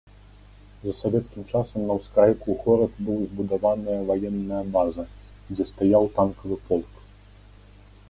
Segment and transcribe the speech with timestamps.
[0.87, 5.09] За савецкім часам на ўскрайку горад быў збудаваная ваенная база,
[5.55, 6.91] дзе стаяў танкавы полк.